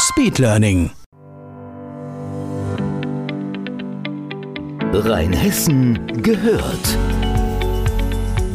[0.00, 0.92] Speedlearning.
[4.92, 6.98] Rheinhessen gehört.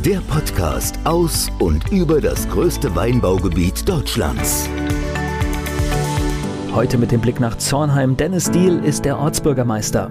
[0.05, 4.69] Der Podcast aus und über das größte Weinbaugebiet Deutschlands.
[6.73, 8.15] Heute mit dem Blick nach Zornheim.
[8.15, 10.09] Dennis Diel ist der Ortsbürgermeister.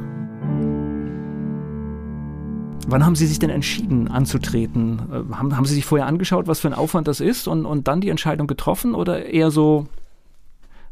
[2.89, 5.01] Wann haben Sie sich denn entschieden anzutreten?
[5.11, 7.89] Äh, Haben, haben Sie sich vorher angeschaut, was für ein Aufwand das ist und, und
[7.89, 9.87] dann die Entscheidung getroffen oder eher so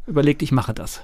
[0.07, 1.01] überlegt, ich mache das?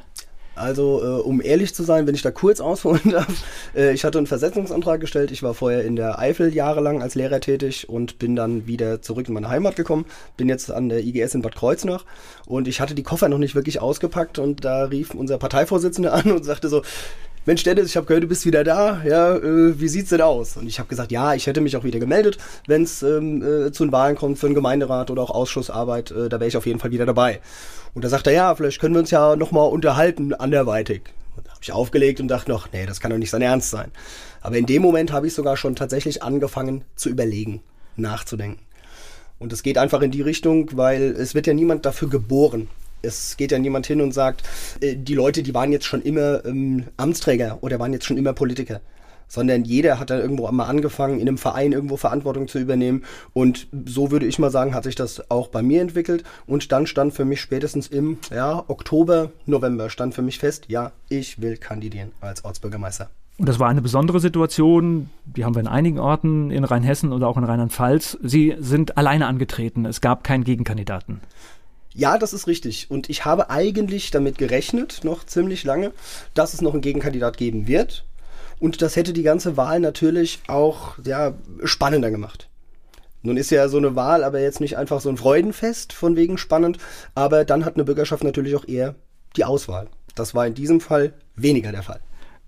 [0.57, 3.27] Also, äh, um ehrlich zu sein, wenn ich da kurz ausholen darf,
[3.75, 5.31] äh, ich hatte einen Versetzungsantrag gestellt.
[5.31, 9.27] Ich war vorher in der Eifel jahrelang als Lehrer tätig und bin dann wieder zurück
[9.27, 10.05] in meine Heimat gekommen.
[10.35, 12.05] Bin jetzt an der IGS in Bad Kreuznach
[12.45, 16.31] und ich hatte die Koffer noch nicht wirklich ausgepackt und da rief unser Parteivorsitzender an
[16.31, 16.81] und sagte so,
[17.47, 19.01] Mensch Dennis, ich habe gehört, du bist wieder da.
[19.05, 20.57] Ja, äh, wie sieht's denn aus?
[20.57, 23.71] Und ich habe gesagt, ja, ich hätte mich auch wieder gemeldet, wenn es ähm, äh,
[23.71, 26.11] zu den Wahlen kommt für einen Gemeinderat oder auch Ausschussarbeit.
[26.11, 27.39] Äh, da wäre ich auf jeden Fall wieder dabei.
[27.93, 31.03] Und da sagt er, ja, vielleicht können wir uns ja nochmal unterhalten, anderweitig.
[31.37, 33.69] Und da habe ich aufgelegt und dachte noch, nee, das kann doch nicht sein Ernst
[33.69, 33.91] sein.
[34.41, 37.61] Aber in dem Moment habe ich sogar schon tatsächlich angefangen zu überlegen,
[37.95, 38.59] nachzudenken.
[39.39, 42.67] Und es geht einfach in die Richtung, weil es wird ja niemand dafür geboren.
[43.01, 44.43] Es geht ja niemand hin und sagt,
[44.81, 48.33] äh, die Leute, die waren jetzt schon immer ähm, Amtsträger oder waren jetzt schon immer
[48.33, 48.81] Politiker.
[49.29, 53.03] Sondern jeder hat dann irgendwo mal angefangen, in einem Verein irgendwo Verantwortung zu übernehmen.
[53.33, 56.23] Und so würde ich mal sagen, hat sich das auch bei mir entwickelt.
[56.45, 60.93] Und dann stand für mich spätestens im ja, Oktober, November, stand für mich fest, ja,
[61.09, 63.09] ich will kandidieren als Ortsbürgermeister.
[63.37, 67.27] Und das war eine besondere Situation, die haben wir in einigen Orten in Rheinhessen oder
[67.27, 68.17] auch in Rheinland-Pfalz.
[68.23, 71.21] Sie sind alleine angetreten, es gab keinen Gegenkandidaten.
[71.97, 72.91] Ja, das ist richtig.
[72.91, 75.91] Und ich habe eigentlich damit gerechnet, noch ziemlich lange,
[76.35, 78.05] dass es noch einen Gegenkandidat geben wird.
[78.59, 82.49] Und das hätte die ganze Wahl natürlich auch ja, spannender gemacht.
[83.23, 86.37] Nun ist ja so eine Wahl aber jetzt nicht einfach so ein Freudenfest von wegen
[86.37, 86.77] spannend,
[87.15, 88.93] aber dann hat eine Bürgerschaft natürlich auch eher
[89.35, 89.87] die Auswahl.
[90.13, 91.99] Das war in diesem Fall weniger der Fall.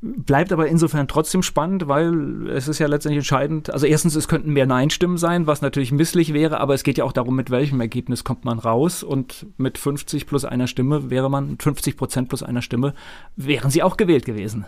[0.01, 3.69] Bleibt aber insofern trotzdem spannend, weil es ist ja letztendlich entscheidend.
[3.69, 7.03] Also erstens, es könnten mehr Nein-Stimmen sein, was natürlich misslich wäre, aber es geht ja
[7.03, 9.03] auch darum, mit welchem Ergebnis kommt man raus.
[9.03, 12.93] Und mit 50 plus einer Stimme wäre man, 50 Prozent plus einer Stimme,
[13.35, 14.65] wären sie auch gewählt gewesen.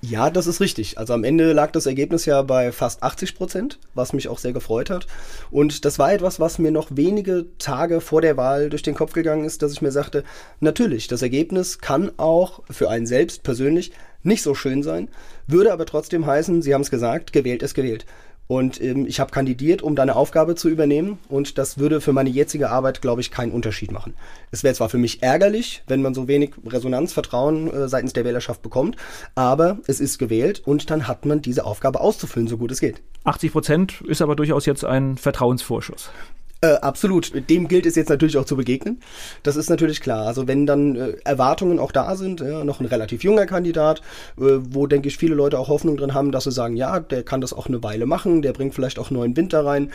[0.00, 0.96] Ja, das ist richtig.
[0.96, 4.52] Also am Ende lag das Ergebnis ja bei fast 80 Prozent, was mich auch sehr
[4.52, 5.08] gefreut hat.
[5.50, 9.12] Und das war etwas, was mir noch wenige Tage vor der Wahl durch den Kopf
[9.12, 10.22] gegangen ist, dass ich mir sagte,
[10.60, 13.90] natürlich, das Ergebnis kann auch für einen selbst persönlich
[14.22, 15.08] nicht so schön sein,
[15.46, 18.06] würde aber trotzdem heißen, Sie haben es gesagt, gewählt ist gewählt.
[18.48, 21.18] Und ähm, ich habe kandidiert, um deine Aufgabe zu übernehmen.
[21.28, 24.14] Und das würde für meine jetzige Arbeit, glaube ich, keinen Unterschied machen.
[24.50, 28.24] Es wäre zwar für mich ärgerlich, wenn man so wenig Resonanz, Vertrauen äh, seitens der
[28.24, 28.96] Wählerschaft bekommt,
[29.34, 33.02] aber es ist gewählt und dann hat man diese Aufgabe auszufüllen, so gut es geht.
[33.24, 36.10] 80 Prozent ist aber durchaus jetzt ein Vertrauensvorschuss.
[36.60, 37.32] Äh, absolut.
[37.48, 39.00] Dem gilt es jetzt natürlich auch zu begegnen.
[39.44, 40.26] Das ist natürlich klar.
[40.26, 44.00] Also wenn dann äh, Erwartungen auch da sind, ja, noch ein relativ junger Kandidat,
[44.38, 47.22] äh, wo denke ich viele Leute auch Hoffnung drin haben, dass sie sagen, ja, der
[47.22, 49.92] kann das auch eine Weile machen, der bringt vielleicht auch neuen Winter rein,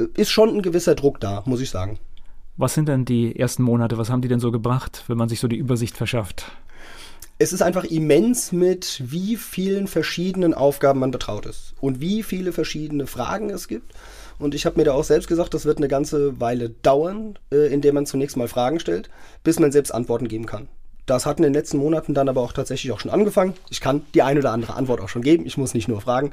[0.00, 2.00] äh, ist schon ein gewisser Druck da, muss ich sagen.
[2.56, 3.96] Was sind denn die ersten Monate?
[3.96, 6.50] Was haben die denn so gebracht, wenn man sich so die Übersicht verschafft?
[7.38, 12.52] Es ist einfach immens mit wie vielen verschiedenen Aufgaben man betraut ist und wie viele
[12.52, 13.92] verschiedene Fragen es gibt.
[14.42, 17.72] Und ich habe mir da auch selbst gesagt, das wird eine ganze Weile dauern, äh,
[17.72, 19.08] in der man zunächst mal Fragen stellt,
[19.44, 20.68] bis man selbst Antworten geben kann.
[21.06, 23.54] Das hat in den letzten Monaten dann aber auch tatsächlich auch schon angefangen.
[23.70, 25.46] Ich kann die eine oder andere Antwort auch schon geben.
[25.46, 26.32] Ich muss nicht nur fragen.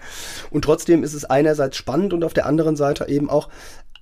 [0.51, 3.49] Und trotzdem ist es einerseits spannend und auf der anderen Seite eben auch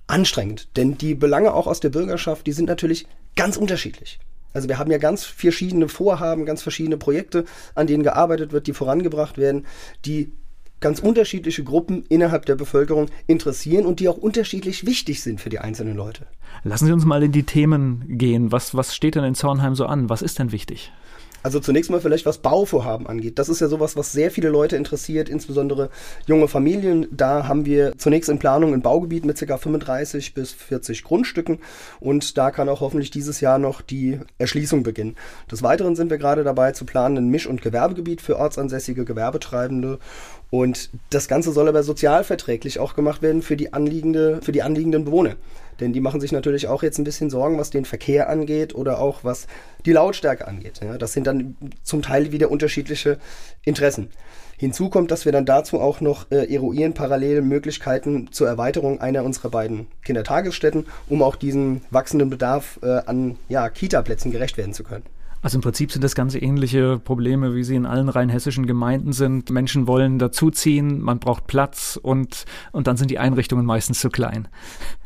[0.06, 0.68] anstrengend.
[0.76, 4.18] Denn die Belange auch aus der Bürgerschaft, die sind natürlich ganz unterschiedlich.
[4.52, 7.44] Also wir haben ja ganz verschiedene Vorhaben, ganz verschiedene Projekte,
[7.74, 9.66] an denen gearbeitet wird, die vorangebracht werden,
[10.04, 10.32] die
[10.80, 15.58] ganz unterschiedliche Gruppen innerhalb der Bevölkerung interessieren und die auch unterschiedlich wichtig sind für die
[15.58, 16.26] einzelnen Leute.
[16.64, 18.52] Lassen Sie uns mal in die Themen gehen.
[18.52, 20.08] Was, was steht denn in Zornheim so an?
[20.08, 20.92] Was ist denn wichtig?
[21.42, 23.38] Also zunächst mal vielleicht was Bauvorhaben angeht.
[23.38, 25.88] Das ist ja sowas, was sehr viele Leute interessiert, insbesondere
[26.26, 27.06] junge Familien.
[27.10, 29.56] Da haben wir zunächst in Planung ein Baugebiet mit ca.
[29.56, 31.58] 35 bis 40 Grundstücken
[32.00, 35.16] und da kann auch hoffentlich dieses Jahr noch die Erschließung beginnen.
[35.50, 39.98] Des Weiteren sind wir gerade dabei zu planen ein Misch- und Gewerbegebiet für ortsansässige Gewerbetreibende
[40.50, 45.04] und das Ganze soll aber sozialverträglich auch gemacht werden für die, anliegende, für die anliegenden
[45.04, 45.36] Bewohner.
[45.80, 49.00] Denn die machen sich natürlich auch jetzt ein bisschen Sorgen, was den Verkehr angeht oder
[49.00, 49.46] auch was
[49.84, 50.80] die Lautstärke angeht.
[50.82, 53.18] Ja, das sind dann zum Teil wieder unterschiedliche
[53.64, 54.10] Interessen.
[54.56, 59.22] Hinzu kommt, dass wir dann dazu auch noch äh, eruieren parallel Möglichkeiten zur Erweiterung einer
[59.22, 64.82] unserer beiden Kindertagesstätten, um auch diesem wachsenden Bedarf äh, an ja, Kita-Plätzen gerecht werden zu
[64.82, 65.04] können.
[65.40, 69.50] Also im Prinzip sind das ganz ähnliche Probleme, wie sie in allen rheinhessischen Gemeinden sind.
[69.50, 74.48] Menschen wollen dazuziehen, man braucht Platz und, und dann sind die Einrichtungen meistens zu klein.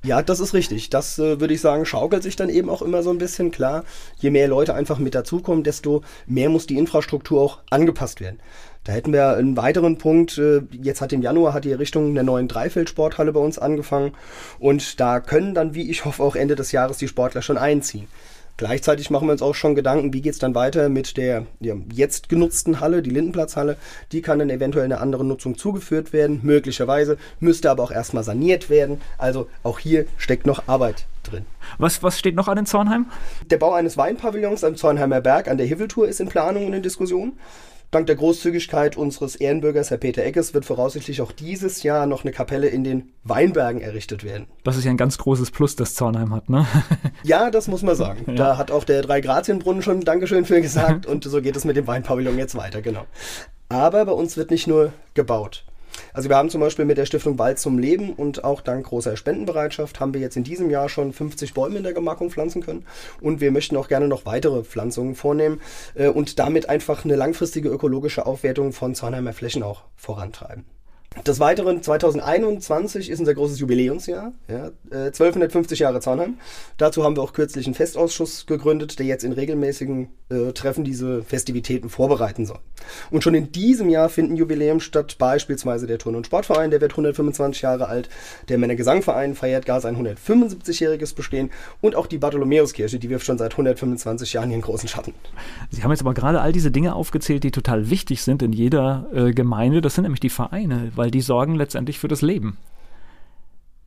[0.04, 0.88] Ja, das ist richtig.
[0.90, 3.84] Das äh, würde ich sagen, schaukelt sich dann eben auch immer so ein bisschen klar.
[4.18, 8.38] Je mehr Leute einfach mit dazukommen, desto mehr muss die Infrastruktur auch angepasst werden.
[8.84, 10.38] Da hätten wir einen weiteren Punkt.
[10.38, 14.12] Äh, jetzt hat im Januar hat die Errichtung der neuen Dreifeldsporthalle bei uns angefangen.
[14.58, 18.08] Und da können dann, wie ich hoffe, auch Ende des Jahres die Sportler schon einziehen.
[18.56, 21.74] Gleichzeitig machen wir uns auch schon Gedanken, wie geht es dann weiter mit der ja,
[21.92, 23.76] jetzt genutzten Halle, die Lindenplatzhalle.
[24.12, 28.70] Die kann dann eventuell einer anderen Nutzung zugeführt werden, möglicherweise, müsste aber auch erstmal saniert
[28.70, 29.00] werden.
[29.18, 31.46] Also auch hier steckt noch Arbeit drin.
[31.78, 33.06] Was, was steht noch an in Zornheim?
[33.50, 36.82] Der Bau eines Weinpavillons am Zornheimer Berg an der Hiveltour ist in Planung und in
[36.82, 37.32] Diskussion.
[37.92, 42.32] Dank der Großzügigkeit unseres Ehrenbürgers, Herr Peter Eckes, wird voraussichtlich auch dieses Jahr noch eine
[42.32, 44.46] Kapelle in den Weinbergen errichtet werden.
[44.64, 46.66] Das ist ja ein ganz großes Plus, das Zornheim hat, ne?
[47.22, 48.24] ja, das muss man sagen.
[48.28, 48.34] Ja.
[48.34, 51.86] Da hat auch der Drei-Grazienbrunnen schon Dankeschön für gesagt und so geht es mit dem
[51.86, 53.04] Weinpavillon jetzt weiter, genau.
[53.68, 55.66] Aber bei uns wird nicht nur gebaut.
[56.12, 59.16] Also wir haben zum Beispiel mit der Stiftung Wald zum Leben und auch dank großer
[59.16, 62.86] Spendenbereitschaft haben wir jetzt in diesem Jahr schon 50 Bäume in der Gemarkung pflanzen können
[63.20, 65.60] und wir möchten auch gerne noch weitere Pflanzungen vornehmen
[65.94, 70.64] äh, und damit einfach eine langfristige ökologische Aufwertung von Zornheimer Flächen auch vorantreiben.
[71.26, 76.38] Des Weiteren, 2021 ist unser großes Jubiläumsjahr, ja, äh, 1250 Jahre Zaunheim.
[76.78, 81.22] Dazu haben wir auch kürzlich einen Festausschuss gegründet, der jetzt in regelmäßigen äh, Treffen diese
[81.22, 82.58] Festivitäten vorbereiten soll.
[83.10, 86.92] Und schon in diesem Jahr finden Jubiläum statt, beispielsweise der Turn- und Sportverein, der wird
[86.92, 88.08] 125 Jahre alt,
[88.48, 91.50] der Männergesangverein feiert gar sein 175-jähriges Bestehen
[91.80, 95.14] und auch die Bartholomäuskirche, die wirft schon seit 125 Jahren ihren großen Schatten.
[95.70, 99.06] Sie haben jetzt aber gerade all diese Dinge aufgezählt, die total wichtig sind in jeder
[99.14, 99.80] äh, Gemeinde.
[99.80, 102.58] Das sind nämlich die Vereine, weil die sorgen letztendlich für das Leben.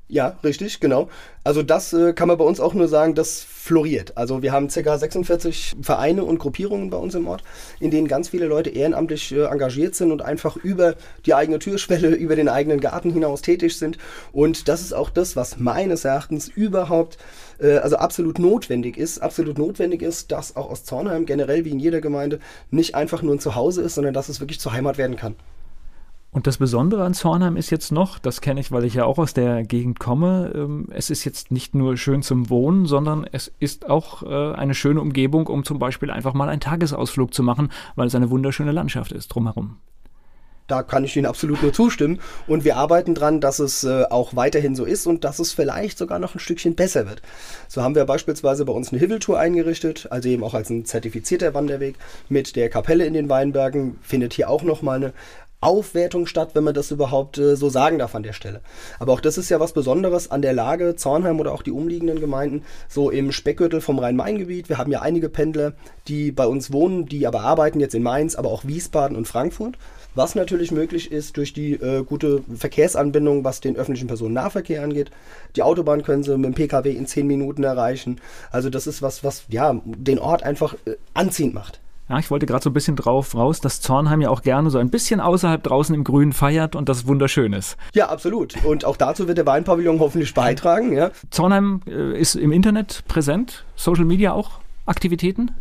[0.10, 1.08] Ja, richtig, genau.
[1.46, 4.18] Also das äh, kann man bei uns auch nur sagen, das floriert.
[4.18, 4.98] Also wir haben ca.
[4.98, 7.42] 46 Vereine und Gruppierungen bei uns im Ort,
[7.80, 10.96] in denen ganz viele Leute ehrenamtlich äh, engagiert sind und einfach über
[11.26, 13.98] die eigene Türschwelle, über den eigenen Garten hinaus tätig sind.
[14.34, 17.18] Und das ist auch das, was meines Erachtens überhaupt
[17.60, 19.20] äh, also absolut notwendig ist.
[19.20, 22.42] Absolut notwendig ist, dass auch aus Zornheim generell wie in jeder Gemeinde
[22.72, 25.36] nicht einfach nur ein Zuhause ist, sondern dass es wirklich zur Heimat werden kann.
[26.36, 29.20] Und das Besondere an Zornheim ist jetzt noch, das kenne ich, weil ich ja auch
[29.20, 33.54] aus der Gegend komme, ähm, es ist jetzt nicht nur schön zum Wohnen, sondern es
[33.60, 37.72] ist auch äh, eine schöne Umgebung, um zum Beispiel einfach mal einen Tagesausflug zu machen,
[37.96, 39.78] weil es eine wunderschöne Landschaft ist drumherum.
[40.68, 42.20] Da kann ich Ihnen absolut nur zustimmen.
[42.48, 45.98] Und wir arbeiten dran, dass es äh, auch weiterhin so ist und dass es vielleicht
[45.98, 47.22] sogar noch ein Stückchen besser wird.
[47.68, 51.54] So haben wir beispielsweise bei uns eine Hiveltour eingerichtet, also eben auch als ein zertifizierter
[51.54, 51.96] Wanderweg
[52.30, 54.00] mit der Kapelle in den Weinbergen.
[54.02, 55.14] Findet hier auch nochmal eine
[55.66, 58.62] Aufwertung statt, wenn man das überhaupt äh, so sagen darf an der Stelle.
[59.00, 62.20] Aber auch das ist ja was Besonderes an der Lage, Zornheim oder auch die umliegenden
[62.20, 64.70] Gemeinden, so im Speckgürtel vom Rhein-Main-Gebiet.
[64.70, 65.74] Wir haben ja einige Pendler,
[66.08, 69.78] die bei uns wohnen, die aber arbeiten jetzt in Mainz, aber auch Wiesbaden und Frankfurt.
[70.16, 75.12] Was natürlich möglich ist durch die äh, gute Verkehrsanbindung, was den öffentlichen Personennahverkehr angeht.
[75.58, 78.22] Die Autobahn können sie mit dem Pkw in 10 Minuten erreichen.
[78.50, 81.82] Also das ist was, was ja den Ort einfach äh, anziehend macht.
[82.08, 84.78] Ja, ich wollte gerade so ein bisschen drauf raus, dass Zornheim ja auch gerne so
[84.78, 87.78] ein bisschen außerhalb draußen im Grünen feiert und das wunderschön ist.
[87.94, 88.64] Ja, absolut.
[88.64, 90.94] Und auch dazu wird der Weinpavillon hoffentlich beitragen.
[90.94, 91.10] Ja.
[91.32, 95.52] Zornheim äh, ist im Internet präsent, Social Media auch Aktivitäten?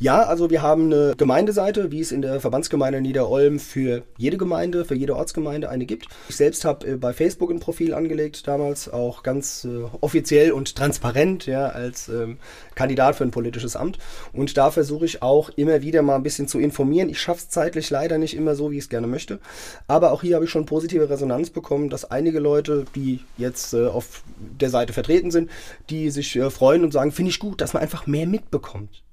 [0.00, 4.84] Ja, also wir haben eine Gemeindeseite, wie es in der Verbandsgemeinde Niederolm für jede Gemeinde,
[4.84, 6.08] für jede Ortsgemeinde eine gibt.
[6.28, 10.74] Ich selbst habe äh, bei Facebook ein Profil angelegt, damals auch ganz äh, offiziell und
[10.74, 12.38] transparent, ja, als ähm,
[12.74, 13.98] Kandidat für ein politisches Amt.
[14.32, 17.08] Und da versuche ich auch immer wieder mal ein bisschen zu informieren.
[17.08, 19.38] Ich schaffe es zeitlich leider nicht immer so, wie ich es gerne möchte.
[19.86, 23.86] Aber auch hier habe ich schon positive Resonanz bekommen, dass einige Leute, die jetzt äh,
[23.86, 24.24] auf
[24.60, 25.50] der Seite vertreten sind,
[25.88, 29.03] die sich äh, freuen und sagen, finde ich gut, dass man einfach mehr mitbekommt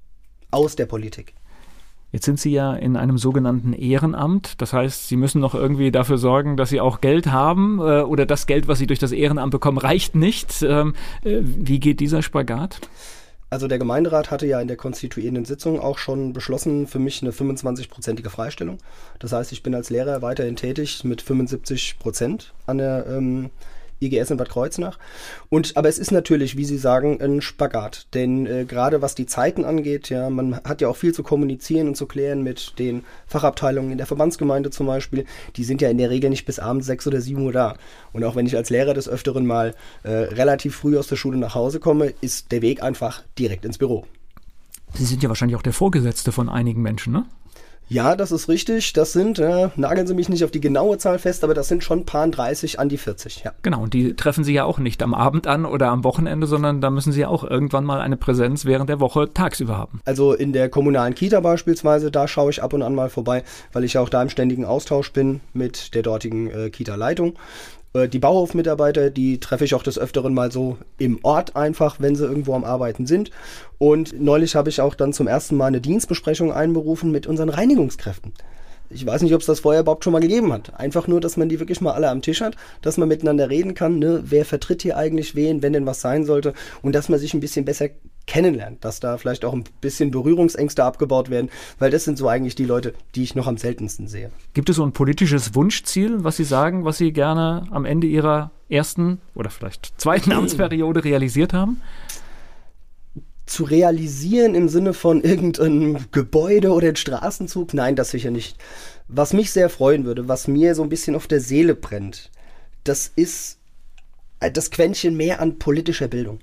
[0.51, 1.33] aus der Politik.
[2.11, 4.61] Jetzt sind Sie ja in einem sogenannten Ehrenamt.
[4.61, 8.25] Das heißt, Sie müssen noch irgendwie dafür sorgen, dass Sie auch Geld haben äh, oder
[8.25, 10.61] das Geld, was Sie durch das Ehrenamt bekommen, reicht nicht.
[10.61, 10.93] Ähm,
[11.23, 12.81] äh, wie geht dieser Spagat?
[13.49, 17.31] Also der Gemeinderat hatte ja in der konstituierenden Sitzung auch schon beschlossen, für mich eine
[17.31, 18.77] 25-prozentige Freistellung.
[19.19, 23.49] Das heißt, ich bin als Lehrer weiterhin tätig mit 75 Prozent an der ähm,
[24.01, 24.97] IGS in Bad Kreuznach.
[25.49, 28.07] Und, aber es ist natürlich, wie Sie sagen, ein Spagat.
[28.13, 31.87] Denn äh, gerade was die Zeiten angeht, ja, man hat ja auch viel zu kommunizieren
[31.87, 35.25] und zu klären mit den Fachabteilungen in der Verbandsgemeinde zum Beispiel.
[35.55, 37.75] Die sind ja in der Regel nicht bis abends sechs oder sieben Uhr da.
[38.11, 41.37] Und auch wenn ich als Lehrer des Öfteren mal äh, relativ früh aus der Schule
[41.37, 44.05] nach Hause komme, ist der Weg einfach direkt ins Büro.
[44.93, 47.25] Sie sind ja wahrscheinlich auch der Vorgesetzte von einigen Menschen, ne?
[47.91, 48.93] Ja, das ist richtig.
[48.93, 51.83] Das sind, äh, nageln Sie mich nicht auf die genaue Zahl fest, aber das sind
[51.83, 53.51] schon paar 30 an die 40, ja.
[53.63, 56.79] Genau, und die treffen Sie ja auch nicht am Abend an oder am Wochenende, sondern
[56.79, 59.99] da müssen Sie ja auch irgendwann mal eine Präsenz während der Woche tagsüber haben.
[60.05, 63.43] Also in der kommunalen Kita beispielsweise, da schaue ich ab und an mal vorbei,
[63.73, 67.33] weil ich ja auch da im ständigen Austausch bin mit der dortigen äh, Kita-Leitung.
[67.93, 72.15] Äh, die Bauhofmitarbeiter, die treffe ich auch des Öfteren mal so im Ort einfach, wenn
[72.15, 73.31] sie irgendwo am Arbeiten sind.
[73.77, 78.33] Und neulich habe ich auch dann zum ersten Mal eine Dienstbesprechung einberufen mit unseren Reinigungskräften.
[78.93, 80.77] Ich weiß nicht, ob es das vorher überhaupt schon mal gegeben hat.
[80.77, 83.73] Einfach nur, dass man die wirklich mal alle am Tisch hat, dass man miteinander reden
[83.73, 84.21] kann, ne?
[84.25, 87.39] wer vertritt hier eigentlich wen, wenn denn was sein sollte und dass man sich ein
[87.39, 87.89] bisschen besser
[88.27, 91.49] kennenlernt, dass da vielleicht auch ein bisschen Berührungsängste abgebaut werden,
[91.79, 94.31] weil das sind so eigentlich die Leute, die ich noch am seltensten sehe.
[94.53, 98.51] Gibt es so ein politisches Wunschziel, was Sie sagen, was Sie gerne am Ende Ihrer
[98.69, 101.81] ersten oder vielleicht zweiten Amtsperiode realisiert haben?
[103.51, 107.73] zu realisieren im Sinne von irgendeinem Gebäude oder einem Straßenzug?
[107.73, 108.57] Nein, das sicher nicht.
[109.09, 112.31] Was mich sehr freuen würde, was mir so ein bisschen auf der Seele brennt,
[112.85, 113.57] das ist
[114.39, 116.39] das Quäntchen mehr an politischer Bildung.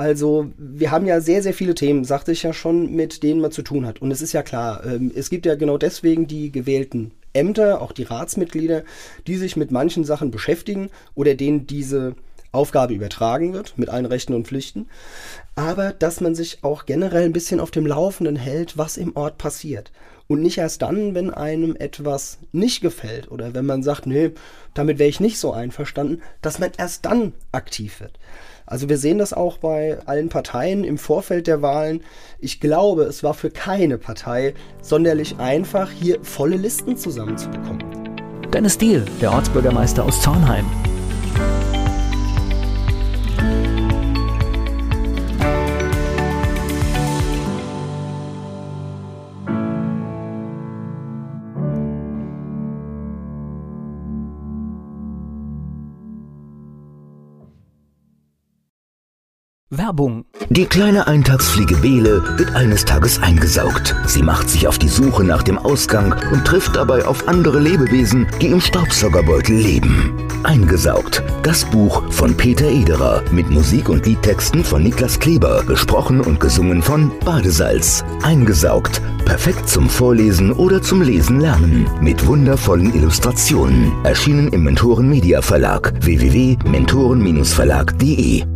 [0.00, 3.52] Also wir haben ja sehr, sehr viele Themen, sagte ich ja schon, mit denen man
[3.52, 4.00] zu tun hat.
[4.00, 7.92] Und es ist ja klar, ähm, es gibt ja genau deswegen die gewählten Ämter, auch
[7.92, 8.82] die Ratsmitglieder,
[9.26, 12.14] die sich mit manchen Sachen beschäftigen oder denen diese
[12.50, 14.88] Aufgabe übertragen wird, mit allen Rechten und Pflichten.
[15.54, 19.36] Aber dass man sich auch generell ein bisschen auf dem Laufenden hält, was im Ort
[19.36, 19.92] passiert.
[20.30, 24.30] Und nicht erst dann, wenn einem etwas nicht gefällt oder wenn man sagt, nee,
[24.74, 28.12] damit wäre ich nicht so einverstanden, dass man erst dann aktiv wird.
[28.64, 32.04] Also wir sehen das auch bei allen Parteien im Vorfeld der Wahlen.
[32.38, 37.82] Ich glaube, es war für keine Partei sonderlich einfach, hier volle Listen zusammenzubekommen.
[38.52, 40.64] Dennis Diel, der Ortsbürgermeister aus Zornheim.
[59.90, 60.24] Werbung.
[60.50, 63.96] Die kleine Eintagsfliege Bele wird eines Tages eingesaugt.
[64.06, 68.28] Sie macht sich auf die Suche nach dem Ausgang und trifft dabei auf andere Lebewesen,
[68.40, 70.12] die im Staubsaugerbeutel leben.
[70.44, 71.24] Eingesaugt.
[71.42, 76.82] Das Buch von Peter Ederer mit Musik und Liedtexten von Niklas Kleber, gesprochen und gesungen
[76.82, 78.04] von Badesalz.
[78.22, 79.02] Eingesaugt.
[79.24, 81.90] Perfekt zum Vorlesen oder zum Lesen lernen.
[82.00, 83.90] Mit wundervollen Illustrationen.
[84.04, 88.49] Erschienen im Mentoren Media Verlag www.mentoren-verlag.de